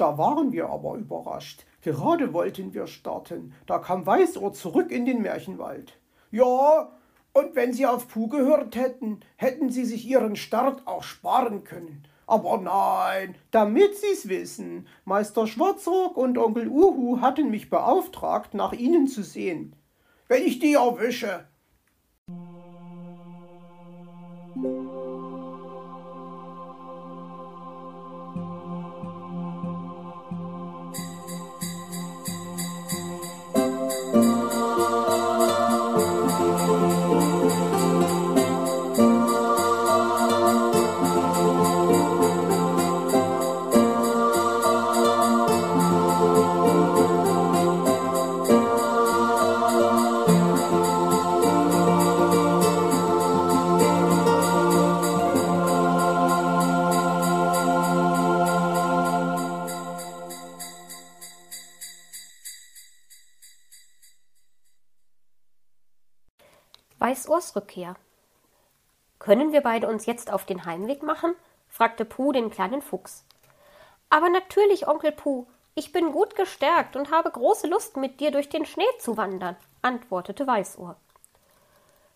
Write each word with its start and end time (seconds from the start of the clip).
Da 0.00 0.16
waren 0.16 0.50
wir 0.50 0.70
aber 0.70 0.94
überrascht. 0.94 1.66
Gerade 1.82 2.32
wollten 2.32 2.72
wir 2.72 2.86
starten. 2.86 3.52
Da 3.66 3.78
kam 3.78 4.06
Weißohr 4.06 4.54
zurück 4.54 4.90
in 4.90 5.04
den 5.04 5.20
Märchenwald. 5.20 5.98
Ja, 6.30 6.90
und 7.34 7.54
wenn 7.54 7.74
Sie 7.74 7.84
auf 7.84 8.08
Puh 8.08 8.28
gehört 8.28 8.76
hätten, 8.76 9.20
hätten 9.36 9.68
Sie 9.68 9.84
sich 9.84 10.06
Ihren 10.06 10.36
Start 10.36 10.86
auch 10.86 11.02
sparen 11.02 11.64
können. 11.64 12.04
Aber 12.26 12.56
nein, 12.56 13.34
damit 13.50 13.94
Sie's 13.98 14.26
wissen, 14.26 14.88
Meister 15.04 15.46
Schwarzrock 15.46 16.16
und 16.16 16.38
Onkel 16.38 16.68
Uhu 16.68 17.20
hatten 17.20 17.50
mich 17.50 17.68
beauftragt, 17.68 18.54
nach 18.54 18.72
Ihnen 18.72 19.06
zu 19.06 19.22
sehen. 19.22 19.76
Wenn 20.28 20.44
ich 20.44 20.60
die 20.60 20.72
erwische, 20.72 21.44
Weißohrs 67.30 67.54
Rückkehr. 67.54 67.94
Können 69.20 69.52
wir 69.52 69.60
beide 69.60 69.86
uns 69.86 70.04
jetzt 70.06 70.32
auf 70.32 70.46
den 70.46 70.64
Heimweg 70.64 71.04
machen? 71.04 71.36
fragte 71.68 72.04
Puh 72.04 72.32
den 72.32 72.50
kleinen 72.50 72.82
Fuchs. 72.82 73.24
Aber 74.08 74.28
natürlich, 74.28 74.88
Onkel 74.88 75.12
Puh, 75.12 75.46
ich 75.76 75.92
bin 75.92 76.10
gut 76.10 76.34
gestärkt 76.34 76.96
und 76.96 77.12
habe 77.12 77.30
große 77.30 77.68
Lust, 77.68 77.96
mit 77.96 78.18
dir 78.18 78.32
durch 78.32 78.48
den 78.48 78.66
Schnee 78.66 78.82
zu 78.98 79.16
wandern, 79.16 79.54
antwortete 79.80 80.44
Weißohr. 80.44 80.96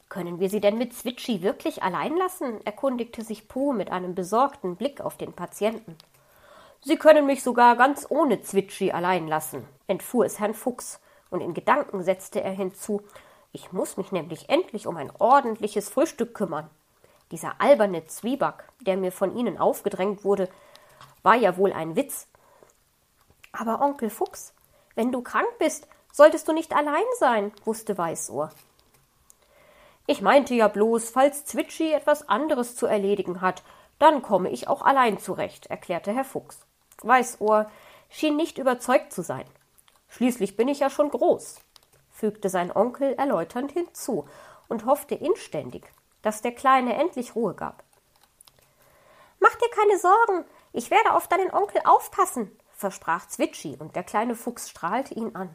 Können 0.08 0.40
wir 0.40 0.50
sie 0.50 0.60
denn 0.60 0.78
mit 0.78 0.92
Zwitschi 0.92 1.42
wirklich 1.42 1.84
allein 1.84 2.16
lassen? 2.16 2.60
erkundigte 2.64 3.22
sich 3.22 3.46
Puh 3.46 3.72
mit 3.72 3.92
einem 3.92 4.16
besorgten 4.16 4.74
Blick 4.74 5.00
auf 5.00 5.16
den 5.16 5.32
Patienten. 5.32 5.96
Sie 6.80 6.96
können 6.96 7.26
mich 7.26 7.44
sogar 7.44 7.76
ganz 7.76 8.04
ohne 8.08 8.42
Zwitschi 8.42 8.90
allein 8.90 9.28
lassen, 9.28 9.64
entfuhr 9.86 10.26
es 10.26 10.40
Herrn 10.40 10.54
Fuchs, 10.54 10.98
und 11.30 11.40
in 11.40 11.54
Gedanken 11.54 12.02
setzte 12.02 12.42
er 12.42 12.52
hinzu, 12.52 13.02
ich 13.54 13.72
muss 13.72 13.96
mich 13.96 14.10
nämlich 14.10 14.50
endlich 14.50 14.88
um 14.88 14.96
ein 14.96 15.12
ordentliches 15.18 15.88
Frühstück 15.88 16.34
kümmern. 16.34 16.68
Dieser 17.30 17.60
alberne 17.60 18.04
Zwieback, 18.04 18.64
der 18.80 18.96
mir 18.96 19.12
von 19.12 19.36
Ihnen 19.36 19.58
aufgedrängt 19.58 20.24
wurde, 20.24 20.48
war 21.22 21.36
ja 21.36 21.56
wohl 21.56 21.72
ein 21.72 21.94
Witz. 21.94 22.26
Aber 23.52 23.80
Onkel 23.80 24.10
Fuchs, 24.10 24.54
wenn 24.96 25.12
du 25.12 25.22
krank 25.22 25.46
bist, 25.60 25.86
solltest 26.12 26.48
du 26.48 26.52
nicht 26.52 26.74
allein 26.74 27.04
sein, 27.20 27.52
wusste 27.64 27.96
Weißohr. 27.96 28.50
Ich 30.08 30.20
meinte 30.20 30.54
ja 30.54 30.66
bloß, 30.66 31.10
falls 31.10 31.44
Zwitschi 31.44 31.92
etwas 31.92 32.28
anderes 32.28 32.74
zu 32.74 32.86
erledigen 32.86 33.40
hat, 33.40 33.62
dann 34.00 34.20
komme 34.20 34.50
ich 34.50 34.66
auch 34.66 34.82
allein 34.82 35.20
zurecht, 35.20 35.66
erklärte 35.66 36.12
Herr 36.12 36.24
Fuchs. 36.24 36.66
Weißohr 37.02 37.70
schien 38.10 38.34
nicht 38.34 38.58
überzeugt 38.58 39.12
zu 39.12 39.22
sein. 39.22 39.46
Schließlich 40.08 40.56
bin 40.56 40.66
ich 40.66 40.80
ja 40.80 40.90
schon 40.90 41.08
groß 41.08 41.60
fügte 42.14 42.48
sein 42.48 42.74
Onkel 42.74 43.12
erläuternd 43.14 43.72
hinzu 43.72 44.26
und 44.68 44.86
hoffte 44.86 45.16
inständig, 45.16 45.84
dass 46.22 46.40
der 46.40 46.52
Kleine 46.52 46.94
endlich 46.94 47.34
Ruhe 47.34 47.54
gab. 47.54 47.82
Mach 49.40 49.54
dir 49.56 49.68
keine 49.70 49.98
Sorgen, 49.98 50.44
ich 50.72 50.90
werde 50.90 51.12
auf 51.12 51.28
deinen 51.28 51.52
Onkel 51.52 51.82
aufpassen, 51.84 52.56
versprach 52.70 53.26
Zwitschi, 53.26 53.76
und 53.78 53.94
der 53.96 54.04
kleine 54.04 54.34
Fuchs 54.34 54.70
strahlte 54.70 55.12
ihn 55.14 55.34
an. 55.34 55.54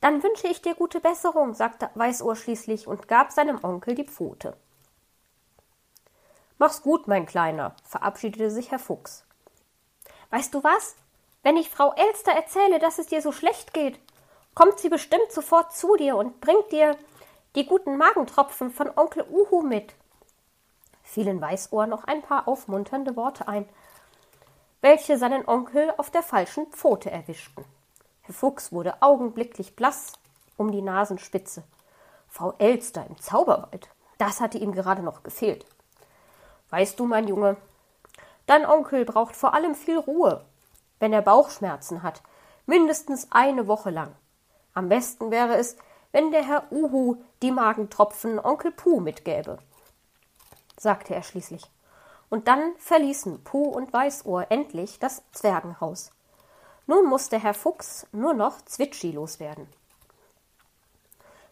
Dann 0.00 0.22
wünsche 0.22 0.48
ich 0.48 0.62
dir 0.62 0.74
gute 0.74 1.00
Besserung, 1.00 1.54
sagte 1.54 1.90
Weißohr 1.94 2.36
schließlich 2.36 2.86
und 2.86 3.06
gab 3.08 3.32
seinem 3.32 3.62
Onkel 3.62 3.94
die 3.94 4.06
Pfote. 4.06 4.56
Mach's 6.58 6.82
gut, 6.82 7.06
mein 7.08 7.26
Kleiner, 7.26 7.74
verabschiedete 7.84 8.50
sich 8.50 8.70
Herr 8.70 8.78
Fuchs. 8.78 9.24
Weißt 10.30 10.54
du 10.54 10.64
was? 10.64 10.96
Wenn 11.42 11.56
ich 11.56 11.68
Frau 11.68 11.92
Elster 11.92 12.32
erzähle, 12.32 12.78
dass 12.78 12.98
es 12.98 13.08
dir 13.08 13.20
so 13.20 13.32
schlecht 13.32 13.74
geht, 13.74 13.98
kommt 14.54 14.78
sie 14.78 14.88
bestimmt 14.88 15.30
sofort 15.30 15.72
zu 15.72 15.96
dir 15.96 16.16
und 16.16 16.40
bringt 16.40 16.70
dir 16.72 16.96
die 17.54 17.66
guten 17.66 17.96
Magentropfen 17.96 18.70
von 18.70 18.90
Onkel 18.96 19.24
Uhu 19.30 19.62
mit. 19.62 19.94
Fielen 21.02 21.40
Weißohr 21.40 21.86
noch 21.86 22.04
ein 22.04 22.22
paar 22.22 22.48
aufmunternde 22.48 23.16
Worte 23.16 23.48
ein, 23.48 23.68
welche 24.80 25.18
seinen 25.18 25.46
Onkel 25.46 25.92
auf 25.96 26.10
der 26.10 26.22
falschen 26.22 26.66
Pfote 26.72 27.10
erwischten. 27.10 27.64
Herr 28.22 28.34
Fuchs 28.34 28.72
wurde 28.72 29.02
augenblicklich 29.02 29.76
blass 29.76 30.12
um 30.56 30.72
die 30.72 30.82
Nasenspitze. 30.82 31.64
Frau 32.28 32.54
Elster 32.58 33.06
im 33.06 33.18
Zauberwald, 33.18 33.88
das 34.18 34.40
hatte 34.40 34.58
ihm 34.58 34.72
gerade 34.72 35.02
noch 35.02 35.22
gefehlt. 35.22 35.66
Weißt 36.70 36.98
du, 36.98 37.06
mein 37.06 37.28
Junge, 37.28 37.56
dein 38.46 38.64
Onkel 38.64 39.04
braucht 39.04 39.36
vor 39.36 39.52
allem 39.52 39.74
viel 39.74 39.98
Ruhe, 39.98 40.44
wenn 40.98 41.12
er 41.12 41.20
Bauchschmerzen 41.20 42.02
hat, 42.02 42.22
mindestens 42.64 43.28
eine 43.30 43.66
Woche 43.66 43.90
lang. 43.90 44.14
Am 44.74 44.88
besten 44.88 45.30
wäre 45.30 45.56
es, 45.56 45.76
wenn 46.12 46.30
der 46.30 46.46
Herr 46.46 46.70
Uhu 46.70 47.16
die 47.42 47.50
Magentropfen 47.50 48.38
Onkel 48.38 48.72
Puh 48.72 49.00
mitgäbe, 49.00 49.58
sagte 50.78 51.14
er 51.14 51.22
schließlich. 51.22 51.70
Und 52.30 52.48
dann 52.48 52.74
verließen 52.78 53.44
Puh 53.44 53.68
und 53.68 53.92
Weißohr 53.92 54.50
endlich 54.50 54.98
das 54.98 55.22
Zwergenhaus. 55.32 56.10
Nun 56.86 57.06
musste 57.06 57.38
Herr 57.38 57.54
Fuchs 57.54 58.06
nur 58.12 58.34
noch 58.34 58.62
Zwitschi 58.62 59.12
loswerden. 59.12 59.68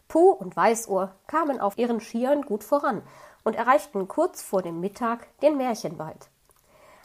Puh 0.07 0.31
und 0.31 0.55
Weißohr 0.55 1.15
kamen 1.27 1.61
auf 1.61 1.77
ihren 1.77 2.01
Skiern 2.01 2.41
gut 2.41 2.63
voran 2.63 3.01
und 3.43 3.55
erreichten 3.55 4.07
kurz 4.07 4.41
vor 4.41 4.61
dem 4.61 4.79
Mittag 4.79 5.27
den 5.39 5.57
Märchenwald. 5.57 6.29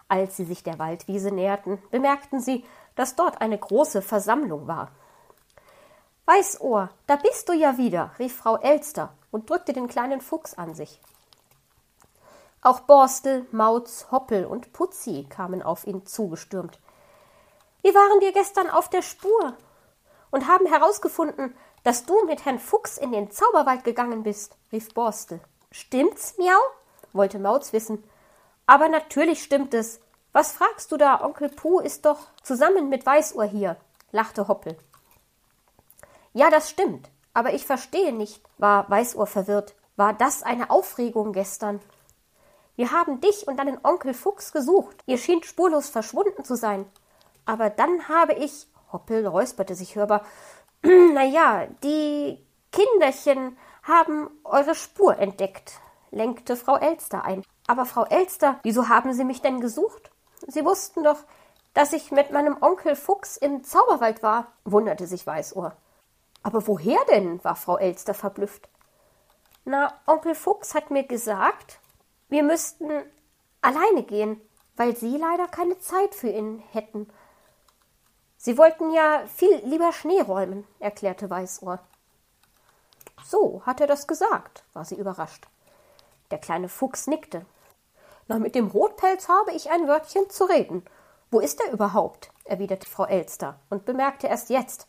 Als 0.09 0.37
sie 0.37 0.45
sich 0.45 0.63
der 0.63 0.79
Waldwiese 0.79 1.31
näherten, 1.31 1.83
bemerkten 1.91 2.41
sie, 2.41 2.65
dass 2.95 3.17
dort 3.17 3.41
eine 3.41 3.59
große 3.59 4.03
Versammlung 4.03 4.67
war. 4.67 4.91
Weißohr, 6.27 6.91
da 7.07 7.17
bist 7.17 7.49
du 7.49 7.53
ja 7.53 7.79
wieder, 7.79 8.11
rief 8.19 8.37
Frau 8.37 8.57
Elster 8.57 9.13
und 9.31 9.49
drückte 9.49 9.73
den 9.73 9.87
kleinen 9.87 10.21
Fuchs 10.21 10.55
an 10.55 10.75
sich. 10.75 11.01
Auch 12.63 12.81
Borstel, 12.81 13.47
Mauz, 13.53 14.09
Hoppel 14.11 14.45
und 14.45 14.73
Putzi 14.73 15.27
kamen 15.31 15.63
auf 15.63 15.87
ihn 15.87 16.05
zugestürmt. 16.05 16.81
Wir 17.83 17.95
waren 17.95 18.19
dir 18.19 18.33
gestern 18.33 18.69
auf 18.69 18.91
der 18.91 19.03
Spur 19.03 19.55
und 20.33 20.49
haben 20.49 20.67
herausgefunden, 20.67 21.55
dass 21.85 22.07
du 22.07 22.25
mit 22.25 22.45
Herrn 22.45 22.59
Fuchs 22.59 22.99
in 22.99 23.13
den 23.13 23.31
Zauberwald 23.31 23.85
gegangen 23.85 24.25
bist, 24.25 24.57
rief 24.73 24.93
Borstel. 24.93 25.41
Stimmt's, 25.71 26.37
Miau? 26.39 26.59
wollte 27.13 27.39
Mauz 27.39 27.73
wissen. 27.73 28.03
Aber 28.67 28.89
natürlich 28.89 29.45
stimmt 29.45 29.75
es. 29.75 30.01
Was 30.33 30.51
fragst 30.51 30.91
du 30.91 30.97
da? 30.97 31.25
Onkel 31.25 31.51
Puh 31.51 31.79
ist 31.79 32.05
doch 32.05 32.19
zusammen 32.43 32.89
mit 32.89 33.07
Weißohr 33.07 33.45
hier, 33.45 33.77
lachte 34.11 34.49
Hoppel. 34.49 34.77
Ja, 36.37 36.51
das 36.51 36.69
stimmt. 36.69 37.09
Aber 37.33 37.55
ich 37.55 37.65
verstehe 37.65 38.13
nicht, 38.13 38.43
war 38.59 38.91
Weißohr 38.91 39.27
verwirrt. 39.27 39.75
War 39.97 40.13
das 40.13 40.43
eine 40.43 40.69
Aufregung 40.69 41.33
gestern? 41.33 41.81
Wir 42.75 42.93
haben 42.93 43.23
dich 43.23 43.49
und 43.49 43.57
deinen 43.57 43.79
Onkel 43.83 44.13
Fuchs 44.13 44.53
gesucht. 44.53 45.03
Ihr 45.07 45.17
schient 45.17 45.47
spurlos 45.47 45.89
verschwunden 45.89 46.45
zu 46.45 46.55
sein. 46.55 46.85
Aber 47.47 47.71
dann 47.71 48.11
habe 48.11 48.35
ich, 48.35 48.67
Hoppel 48.93 49.27
räusperte 49.27 49.75
sich 49.75 49.97
hörbar, 49.97 50.27
na 50.83 51.25
ja, 51.25 51.69
die 51.83 52.45
Kinderchen 52.71 53.57
haben 53.83 54.29
eure 54.45 54.75
Spur 54.75 55.17
entdeckt, 55.19 55.81
lenkte 56.11 56.57
Frau 56.57 56.77
Elster 56.77 57.25
ein. 57.25 57.45
Aber 57.67 57.87
Frau 57.87 58.05
Elster, 58.05 58.61
wieso 58.63 58.91
haben 58.91 59.15
Sie 59.15 59.25
mich 59.25 59.41
denn 59.41 59.63
gesucht? 59.63 60.11
Sie 60.47 60.67
wussten 60.67 61.03
doch, 61.03 61.25
dass 61.73 61.95
ich 61.95 62.11
mit 62.11 62.31
meinem 62.31 62.59
Onkel 62.61 62.95
Fuchs 62.95 63.39
im 63.39 63.65
Zauberwald 63.65 64.23
war, 64.23 64.49
wunderte 64.65 65.07
sich 65.07 65.27
Weißohr. 65.27 65.75
Aber 66.47 66.69
woher 66.69 67.05
denn? 67.11 67.43
war 67.43 67.57
Frau 67.57 67.77
Elster 67.77 68.15
verblüfft. 68.15 68.69
Na, 69.65 69.93
Onkel 70.07 70.37
Fuchs 70.37 70.77
hat 70.77 70.93
mir 70.93 71.03
gesagt, 71.03 71.81
wir 72.29 72.45
müssten 72.45 72.89
alleine 73.63 74.05
gehen, 74.05 74.41
weil 74.77 74.97
Sie 74.97 75.17
leider 75.17 75.49
keine 75.49 75.81
Zeit 75.81 76.15
für 76.15 76.29
ihn 76.29 76.61
hätten. 76.71 77.09
Sie 78.37 78.57
wollten 78.57 78.93
ja 78.93 79.25
viel 79.27 79.57
lieber 79.65 79.93
Schnee 79.93 80.21
räumen, 80.21 80.65
erklärte 80.79 81.29
Weißohr. 81.29 81.81
So 83.25 83.63
hat 83.67 83.81
er 83.81 83.89
das 83.89 84.07
gesagt, 84.07 84.63
war 84.73 84.85
sie 84.85 84.95
überrascht. 84.95 85.49
Der 86.31 86.39
kleine 86.39 86.69
Fuchs 86.69 87.09
nickte. 87.09 87.45
Na, 88.29 88.39
mit 88.39 88.55
dem 88.55 88.69
Rotpelz 88.69 89.29
habe 89.29 89.51
ich 89.51 89.73
ein 89.73 89.89
Wörtchen 89.89 90.31
zu 90.31 90.45
reden. 90.45 90.85
Wo 91.33 91.41
ist 91.41 91.61
er 91.61 91.73
überhaupt? 91.73 92.31
erwiderte 92.45 92.89
Frau 92.89 93.05
Elster 93.05 93.59
und 93.69 93.85
bemerkte 93.85 94.29
erst 94.29 94.49
jetzt, 94.49 94.87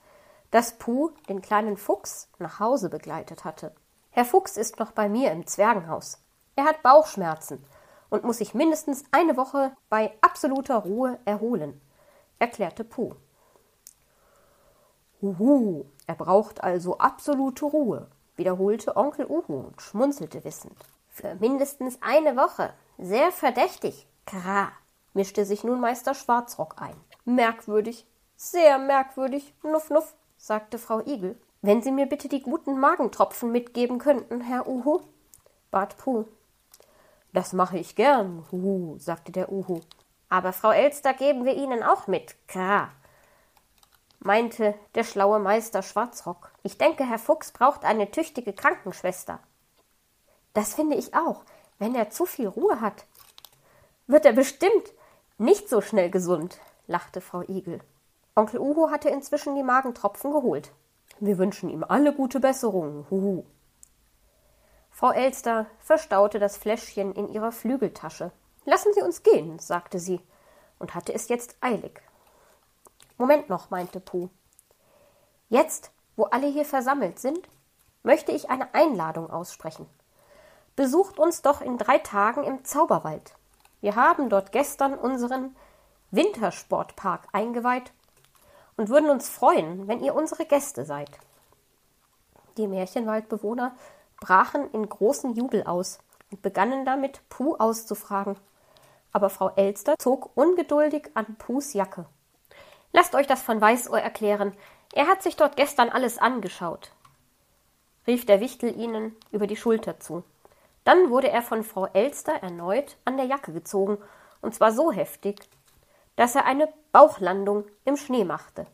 dass 0.52 0.78
Puh 0.78 1.12
den 1.30 1.42
kleinen 1.42 1.78
Fuchs 1.78 2.30
nach 2.40 2.60
Hause 2.60 2.90
begleitet 2.90 3.46
hatte. 3.46 3.74
Herr 4.12 4.26
Fuchs 4.26 4.58
ist 4.58 4.80
noch 4.80 4.92
bei 4.92 5.10
mir 5.10 5.32
im 5.32 5.46
Zwergenhaus. 5.46 6.20
Er 6.56 6.66
hat 6.66 6.82
Bauchschmerzen 6.82 7.64
und 8.10 8.24
muss 8.24 8.40
sich 8.40 8.54
mindestens 8.54 9.04
eine 9.12 9.38
Woche 9.38 9.76
bei 9.90 10.14
absoluter 10.22 10.78
Ruhe 10.78 11.20
erholen, 11.26 11.80
erklärte 12.40 12.84
Puh. 12.84 13.14
Uhu, 15.22 15.86
er 16.06 16.16
braucht 16.16 16.64
also 16.64 16.98
absolute 17.00 17.66
Ruhe, 17.66 18.08
wiederholte 18.36 18.96
Onkel 18.96 19.26
Uhu 19.26 19.68
und 19.68 19.82
schmunzelte 19.82 20.44
wissend. 20.44 20.78
Für 21.10 21.36
mindestens 21.36 21.98
eine 22.02 22.36
Woche. 22.36 22.74
Sehr 23.00 23.32
verdächtig. 23.32 24.08
Kra, 24.26 24.72
mischte 25.14 25.46
sich 25.46 25.64
nun 25.64 25.80
Meister 25.80 26.14
Schwarzrock 26.14 26.82
ein. 26.82 26.96
Merkwürdig, 27.26 28.06
sehr 28.36 28.78
merkwürdig, 28.78 29.54
nuff 29.64 29.90
nuff, 29.90 30.16
sagte 30.38 30.78
Frau 30.78 31.00
Igel. 31.06 31.40
Wenn 31.62 31.82
Sie 31.82 31.92
mir 31.92 32.06
bitte 32.06 32.30
die 32.30 32.42
guten 32.42 32.80
Magentropfen 32.80 33.52
mitgeben 33.52 34.00
könnten, 34.00 34.42
Herr 34.42 34.68
Uhu, 34.68 35.02
bat 35.72 35.98
Puh. 35.98 36.26
Das 37.34 37.54
mache 37.54 37.78
ich 37.78 37.96
gern, 37.96 38.46
Uhu, 38.52 38.98
sagte 39.00 39.32
der 39.32 39.52
Uhu. 39.52 39.82
Aber 40.30 40.54
Frau 40.54 40.72
Elster 40.72 41.14
geben 41.14 41.46
wir 41.46 41.56
Ihnen 41.56 41.84
auch 41.84 42.08
mit, 42.08 42.36
Kra, 42.48 42.90
meinte 44.20 44.76
der 44.96 45.04
schlaue 45.04 45.40
Meister 45.40 45.82
Schwarzrock. 45.82 46.52
Ich 46.64 46.78
denke, 46.78 47.06
Herr 47.06 47.20
Fuchs 47.20 47.52
braucht 47.52 47.86
eine 47.86 48.12
tüchtige 48.12 48.54
Krankenschwester. 48.54 49.40
Das 50.54 50.74
finde 50.74 50.96
ich 50.96 51.14
auch. 51.16 51.44
Wenn 51.80 51.96
er 51.96 52.10
zu 52.10 52.26
viel 52.26 52.48
Ruhe 52.48 52.82
hat, 52.82 53.06
wird 54.08 54.26
er 54.26 54.34
bestimmt 54.34 54.94
nicht 55.38 55.70
so 55.70 55.82
schnell 55.82 56.10
gesund, 56.10 56.60
lachte 56.88 57.22
Frau 57.22 57.42
Igel. 57.42 57.80
Onkel 58.38 58.60
Uhu 58.60 58.92
hatte 58.92 59.10
inzwischen 59.10 59.56
die 59.56 59.64
Magentropfen 59.64 60.32
geholt. 60.32 60.72
Wir 61.20 61.40
wünschen 61.40 61.72
ihm 61.72 61.84
alle 61.84 62.14
gute 62.14 62.40
Besserung, 62.40 63.08
huhu. 63.10 63.46
Frau 64.92 65.12
Elster 65.12 65.66
verstaute 65.80 66.38
das 66.38 66.56
Fläschchen 66.56 67.14
in 67.14 67.30
ihrer 67.30 67.52
Flügeltasche. 67.52 68.32
Lassen 68.64 68.94
Sie 68.94 69.02
uns 69.02 69.24
gehen, 69.24 69.58
sagte 69.58 69.98
sie 69.98 70.22
und 70.78 70.94
hatte 70.94 71.16
es 71.16 71.30
jetzt 71.30 71.58
eilig. 71.62 72.00
Moment 73.18 73.50
noch, 73.50 73.72
meinte 73.72 74.00
Puh. 74.00 74.30
Jetzt, 75.50 75.92
wo 76.16 76.26
alle 76.26 76.46
hier 76.46 76.66
versammelt 76.66 77.18
sind, 77.18 77.50
möchte 78.04 78.32
ich 78.32 78.52
eine 78.52 78.72
Einladung 78.76 79.32
aussprechen. 79.32 79.88
Besucht 80.76 81.18
uns 81.18 81.42
doch 81.42 81.62
in 81.62 81.80
drei 81.80 81.98
Tagen 81.98 82.44
im 82.44 82.64
Zauberwald. 82.64 83.34
Wir 83.82 83.96
haben 83.96 84.30
dort 84.30 84.52
gestern 84.52 84.94
unseren 84.94 85.56
Wintersportpark 86.12 87.28
eingeweiht 87.32 87.94
und 88.78 88.90
würden 88.90 89.10
uns 89.10 89.28
freuen, 89.28 89.88
wenn 89.88 90.02
ihr 90.04 90.16
unsere 90.16 90.46
Gäste 90.46 90.86
seid. 90.86 91.10
Die 92.58 92.68
Märchenwaldbewohner 92.68 93.76
brachen 94.22 94.72
in 94.72 94.88
großen 94.88 95.36
Jubel 95.36 95.64
aus 95.64 96.00
und 96.32 96.42
begannen 96.42 96.86
damit, 96.86 97.22
Puh 97.30 97.56
auszufragen. 97.58 98.38
Aber 99.12 99.30
Frau 99.30 99.50
Elster 99.56 99.96
zog 99.98 100.32
ungeduldig 100.36 101.10
an 101.14 101.36
Puhs 101.38 101.74
Jacke. 101.74 102.06
Lasst 102.94 103.16
euch 103.16 103.28
das 103.28 103.42
von 103.42 103.60
Weißohr 103.60 104.00
erklären. 104.00 104.54
Er 104.94 105.08
hat 105.08 105.22
sich 105.22 105.36
dort 105.36 105.56
gestern 105.56 105.90
alles 105.90 106.18
angeschaut, 106.18 106.92
rief 108.06 108.26
der 108.26 108.40
Wichtel 108.40 108.80
ihnen 108.80 109.16
über 109.32 109.48
die 109.48 109.58
Schulter 109.58 110.00
zu. 110.00 110.24
Dann 110.84 111.10
wurde 111.10 111.30
er 111.30 111.42
von 111.42 111.64
Frau 111.64 111.86
Elster 111.88 112.34
erneut 112.42 112.96
an 113.06 113.18
der 113.18 113.26
Jacke 113.26 113.52
gezogen, 113.52 113.98
und 114.42 114.56
zwar 114.56 114.72
so 114.72 114.92
heftig, 114.92 115.42
dass 116.18 116.36
er 116.36 116.46
eine 116.46 116.68
Bauchlandung 116.92 117.66
im 117.86 117.96
Schnee 117.96 118.26
machte. 118.26 118.68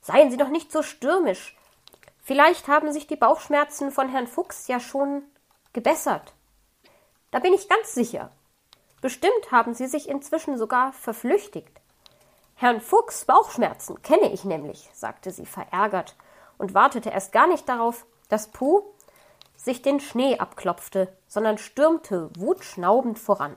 Seien 0.00 0.30
Sie 0.30 0.36
doch 0.36 0.48
nicht 0.48 0.72
so 0.72 0.82
stürmisch. 0.82 1.56
Vielleicht 2.22 2.68
haben 2.68 2.92
sich 2.92 3.06
die 3.06 3.16
Bauchschmerzen 3.16 3.92
von 3.92 4.08
Herrn 4.08 4.26
Fuchs 4.26 4.66
ja 4.66 4.80
schon 4.80 5.22
gebessert. 5.72 6.34
Da 7.30 7.38
bin 7.38 7.52
ich 7.52 7.68
ganz 7.68 7.94
sicher. 7.94 8.32
Bestimmt 9.00 9.50
haben 9.50 9.74
sie 9.74 9.86
sich 9.86 10.08
inzwischen 10.08 10.56
sogar 10.56 10.92
verflüchtigt. 10.92 11.80
Herrn 12.54 12.80
Fuchs 12.80 13.26
Bauchschmerzen 13.26 14.00
kenne 14.02 14.32
ich 14.32 14.44
nämlich, 14.44 14.88
sagte 14.94 15.30
sie 15.30 15.44
verärgert 15.44 16.16
und 16.56 16.72
wartete 16.72 17.10
erst 17.10 17.32
gar 17.32 17.46
nicht 17.46 17.68
darauf, 17.68 18.06
dass 18.28 18.48
Puh 18.48 18.82
sich 19.56 19.82
den 19.82 20.00
Schnee 20.00 20.38
abklopfte, 20.38 21.14
sondern 21.26 21.58
stürmte 21.58 22.30
wutschnaubend 22.38 23.18
voran. 23.18 23.56